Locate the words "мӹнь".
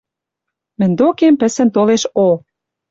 0.79-0.95